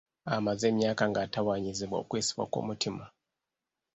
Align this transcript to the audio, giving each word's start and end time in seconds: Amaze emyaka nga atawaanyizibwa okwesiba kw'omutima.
Amaze 0.35 0.65
emyaka 0.71 1.03
nga 1.09 1.19
atawaanyizibwa 1.25 1.97
okwesiba 2.03 2.43
kw'omutima. 2.51 3.05